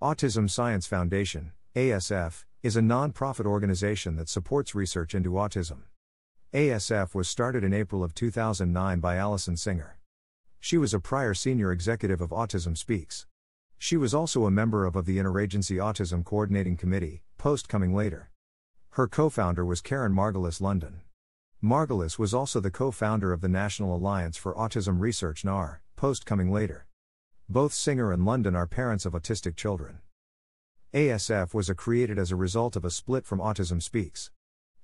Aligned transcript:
Autism 0.00 0.48
Science 0.48 0.86
Foundation, 0.86 1.50
ASF, 1.74 2.44
is 2.62 2.76
a 2.76 2.82
non-profit 2.82 3.44
organization 3.44 4.14
that 4.14 4.28
supports 4.28 4.72
research 4.72 5.12
into 5.12 5.30
autism. 5.30 5.78
ASF 6.54 7.16
was 7.16 7.28
started 7.28 7.64
in 7.64 7.74
April 7.74 8.04
of 8.04 8.14
2009 8.14 9.00
by 9.00 9.16
Allison 9.16 9.56
Singer. 9.56 9.98
She 10.60 10.78
was 10.78 10.94
a 10.94 11.00
prior 11.00 11.34
senior 11.34 11.72
executive 11.72 12.20
of 12.20 12.30
Autism 12.30 12.78
Speaks. 12.78 13.26
She 13.76 13.96
was 13.96 14.14
also 14.14 14.46
a 14.46 14.52
member 14.52 14.86
of, 14.86 14.94
of 14.94 15.04
the 15.04 15.18
Interagency 15.18 15.78
Autism 15.78 16.24
Coordinating 16.24 16.76
Committee, 16.76 17.24
post 17.36 17.68
coming 17.68 17.92
later. 17.92 18.30
Her 18.90 19.08
co-founder 19.08 19.64
was 19.64 19.80
Karen 19.80 20.14
Margulis 20.14 20.60
London. 20.60 21.00
Margulis 21.60 22.20
was 22.20 22.32
also 22.32 22.60
the 22.60 22.70
co-founder 22.70 23.32
of 23.32 23.40
the 23.40 23.48
National 23.48 23.96
Alliance 23.96 24.36
for 24.36 24.54
Autism 24.54 25.00
Research 25.00 25.44
NAR, 25.44 25.82
post 25.96 26.24
coming 26.24 26.52
later. 26.52 26.87
Both 27.50 27.72
Singer 27.72 28.12
and 28.12 28.26
London 28.26 28.54
are 28.54 28.66
parents 28.66 29.06
of 29.06 29.14
autistic 29.14 29.56
children. 29.56 30.00
ASF 30.92 31.54
was 31.54 31.72
created 31.78 32.18
as 32.18 32.30
a 32.30 32.36
result 32.36 32.76
of 32.76 32.84
a 32.84 32.90
split 32.90 33.24
from 33.24 33.38
Autism 33.38 33.82
Speaks. 33.82 34.30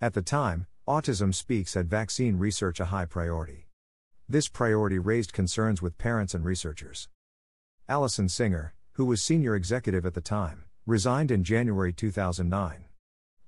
At 0.00 0.14
the 0.14 0.22
time, 0.22 0.66
Autism 0.88 1.34
Speaks 1.34 1.74
had 1.74 1.90
vaccine 1.90 2.38
research 2.38 2.80
a 2.80 2.86
high 2.86 3.04
priority. 3.04 3.68
This 4.26 4.48
priority 4.48 4.98
raised 4.98 5.34
concerns 5.34 5.82
with 5.82 5.98
parents 5.98 6.32
and 6.32 6.42
researchers. 6.42 7.10
Allison 7.86 8.30
Singer, 8.30 8.72
who 8.92 9.04
was 9.04 9.22
senior 9.22 9.54
executive 9.54 10.06
at 10.06 10.14
the 10.14 10.22
time, 10.22 10.64
resigned 10.86 11.30
in 11.30 11.44
January 11.44 11.92
2009. 11.92 12.86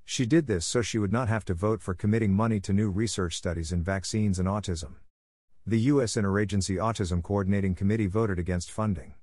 She 0.05 0.27
did 0.27 0.47
this 0.47 0.67
so 0.67 0.83
she 0.83 0.98
would 0.98 1.12
not 1.12 1.31
have 1.31 1.47
to 1.47 1.55
vote 1.55 1.81
for 1.81 1.94
committing 1.94 2.34
money 2.34 2.61
to 2.61 2.75
new 2.75 2.91
research 2.91 3.34
studies 3.34 3.72
in 3.72 3.83
vaccines 3.83 4.39
and 4.39 4.47
autism 4.47 4.97
the 5.69 5.81
U.S. 5.81 6.14
Interagency 6.14 6.77
Autism 6.77 7.20
Coordinating 7.20 7.75
Committee 7.75 8.06
voted 8.06 8.39
against 8.39 8.70
funding. 8.70 9.14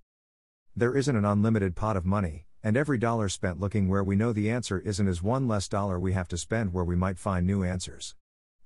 There 0.76 0.94
isn't 0.94 1.16
an 1.16 1.24
unlimited 1.24 1.74
pot 1.74 1.96
of 1.96 2.06
money, 2.06 2.48
and 2.62 2.76
every 2.76 2.98
dollar 2.98 3.30
spent 3.30 3.62
looking 3.62 3.88
where 3.88 4.04
we 4.04 4.18
know 4.18 4.34
the 4.34 4.52
answer 4.52 4.80
isn't 4.80 5.08
as 5.08 5.24
one 5.24 5.48
less 5.48 5.70
dollar 5.70 5.98
we 5.98 6.12
have 6.12 6.28
to 6.28 6.38
spend 6.38 6.74
where 6.74 6.84
we 6.84 6.98
might 6.98 7.18
find 7.18 7.48
new 7.48 7.64
answers. 7.64 8.16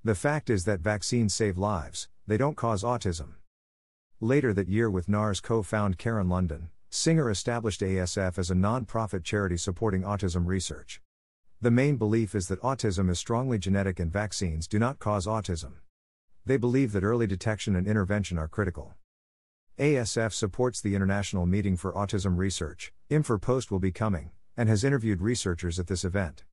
The 0.02 0.16
fact 0.16 0.50
is 0.50 0.64
that 0.64 0.80
vaccines 0.80 1.32
save 1.32 1.56
lives, 1.56 2.08
they 2.26 2.36
don't 2.36 2.56
cause 2.56 2.82
autism. 2.82 3.34
Later 4.20 4.52
that 4.54 4.68
year, 4.68 4.90
with 4.90 5.08
NAR's 5.08 5.40
co 5.40 5.62
found 5.62 5.98
Karen 5.98 6.28
London, 6.28 6.70
Singer 6.90 7.30
established 7.30 7.80
ASF 7.80 8.38
as 8.38 8.50
a 8.50 8.56
non 8.56 8.86
profit 8.86 9.22
charity 9.22 9.56
supporting 9.56 10.02
autism 10.02 10.46
research. 10.46 11.00
The 11.60 11.70
main 11.70 11.96
belief 11.96 12.34
is 12.34 12.48
that 12.48 12.60
autism 12.62 13.08
is 13.08 13.20
strongly 13.20 13.60
genetic 13.60 14.00
and 14.00 14.12
vaccines 14.12 14.66
do 14.66 14.80
not 14.80 14.98
cause 14.98 15.28
autism. 15.28 15.74
They 16.48 16.56
believe 16.56 16.92
that 16.92 17.04
early 17.04 17.26
detection 17.26 17.76
and 17.76 17.86
intervention 17.86 18.38
are 18.38 18.48
critical. 18.48 18.94
ASF 19.78 20.32
supports 20.32 20.80
the 20.80 20.94
International 20.94 21.44
Meeting 21.44 21.76
for 21.76 21.92
Autism 21.92 22.38
Research, 22.38 22.90
IMFAR 23.10 23.38
Post 23.38 23.70
will 23.70 23.78
be 23.78 23.92
coming, 23.92 24.30
and 24.56 24.66
has 24.66 24.82
interviewed 24.82 25.20
researchers 25.20 25.78
at 25.78 25.88
this 25.88 26.06
event. 26.06 26.44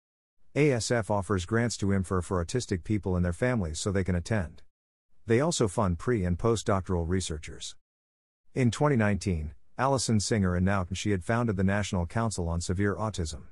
ASF 0.53 1.09
offers 1.09 1.45
grants 1.45 1.78
to 1.78 1.85
IMFAR 1.85 2.22
for 2.22 2.44
autistic 2.44 2.84
people 2.84 3.16
and 3.16 3.23
their 3.23 3.31
families 3.31 3.79
so 3.79 3.89
they 3.89 4.03
can 4.03 4.16
attend. 4.16 4.63
They 5.28 5.39
also 5.39 5.69
fund 5.69 5.97
pre 5.97 6.25
and 6.25 6.38
postdoctoral 6.38 7.07
researchers. 7.07 7.78
In 8.53 8.72
2019, 8.72 9.53
Allison 9.78 10.19
Singer 10.19 10.55
and 10.55 10.67
announced 10.67 10.97
she 10.97 11.11
had 11.11 11.23
founded 11.23 11.55
the 11.55 11.63
National 11.63 12.05
Council 12.05 12.50
on 12.50 12.59
Severe 12.59 12.97
Autism. 12.97 13.44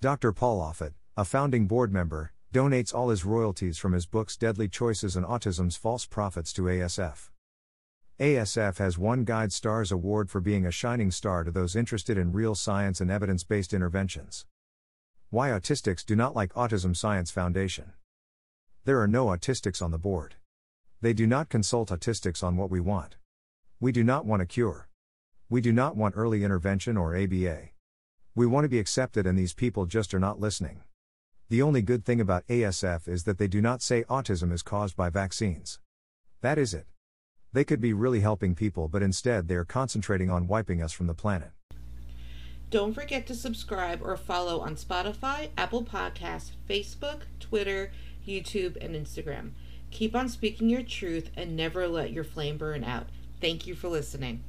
Dr. 0.00 0.32
Paul 0.32 0.60
Offit, 0.60 0.94
a 1.16 1.24
founding 1.24 1.68
board 1.68 1.92
member, 1.92 2.32
donates 2.52 2.94
all 2.94 3.08
his 3.08 3.24
royalties 3.24 3.78
from 3.78 3.92
his 3.92 4.04
books 4.04 4.36
Deadly 4.36 4.68
Choices 4.68 5.16
and 5.16 5.24
Autism's 5.24 5.76
False 5.76 6.04
Prophets 6.04 6.52
to 6.52 6.62
ASF. 6.62 7.30
ASF 8.20 8.76
has 8.76 8.98
won 8.98 9.24
GuideStar's 9.24 9.90
Award 9.90 10.28
for 10.28 10.40
being 10.40 10.66
a 10.66 10.70
shining 10.70 11.10
star 11.10 11.44
to 11.44 11.50
those 11.50 11.74
interested 11.74 12.18
in 12.18 12.30
real 12.30 12.54
science 12.54 13.00
and 13.00 13.10
evidence 13.10 13.42
based 13.42 13.72
interventions. 13.72 14.44
Why 15.30 15.48
autistics 15.48 16.04
do 16.04 16.14
not 16.14 16.36
like 16.36 16.52
Autism 16.52 16.94
Science 16.94 17.30
Foundation. 17.30 17.92
There 18.84 19.00
are 19.00 19.08
no 19.08 19.26
autistics 19.26 19.80
on 19.80 19.90
the 19.90 19.98
board. 19.98 20.34
They 21.00 21.14
do 21.14 21.26
not 21.26 21.48
consult 21.48 21.88
autistics 21.88 22.44
on 22.44 22.58
what 22.58 22.70
we 22.70 22.80
want. 22.80 23.16
We 23.80 23.92
do 23.92 24.04
not 24.04 24.26
want 24.26 24.42
a 24.42 24.46
cure. 24.46 24.88
We 25.48 25.62
do 25.62 25.72
not 25.72 25.96
want 25.96 26.16
early 26.18 26.44
intervention 26.44 26.98
or 26.98 27.16
ABA. 27.16 27.70
We 28.34 28.46
want 28.46 28.64
to 28.64 28.68
be 28.68 28.78
accepted, 28.78 29.26
and 29.26 29.38
these 29.38 29.54
people 29.54 29.86
just 29.86 30.12
are 30.12 30.20
not 30.20 30.38
listening. 30.38 30.82
The 31.48 31.62
only 31.62 31.82
good 31.82 32.04
thing 32.04 32.20
about 32.20 32.46
ASF 32.46 33.06
is 33.08 33.24
that 33.24 33.38
they 33.38 33.48
do 33.48 33.60
not 33.60 33.82
say 33.82 34.04
autism 34.04 34.52
is 34.52 34.62
caused 34.62 34.96
by 34.96 35.10
vaccines. 35.10 35.78
That 36.40 36.58
is 36.58 36.72
it. 36.72 36.86
They 37.52 37.64
could 37.64 37.80
be 37.80 37.92
really 37.92 38.20
helping 38.20 38.54
people, 38.54 38.88
but 38.88 39.02
instead 39.02 39.48
they 39.48 39.56
are 39.56 39.64
concentrating 39.64 40.30
on 40.30 40.48
wiping 40.48 40.82
us 40.82 40.92
from 40.92 41.06
the 41.06 41.14
planet. 41.14 41.50
Don't 42.70 42.94
forget 42.94 43.26
to 43.26 43.34
subscribe 43.34 44.00
or 44.02 44.16
follow 44.16 44.60
on 44.60 44.76
Spotify, 44.76 45.50
Apple 45.58 45.84
Podcasts, 45.84 46.52
Facebook, 46.66 47.24
Twitter, 47.38 47.92
YouTube, 48.26 48.82
and 48.82 48.96
Instagram. 48.96 49.50
Keep 49.90 50.16
on 50.16 50.30
speaking 50.30 50.70
your 50.70 50.82
truth 50.82 51.30
and 51.36 51.54
never 51.54 51.86
let 51.86 52.12
your 52.12 52.24
flame 52.24 52.56
burn 52.56 52.82
out. 52.82 53.08
Thank 53.42 53.66
you 53.66 53.74
for 53.74 53.88
listening. 53.88 54.42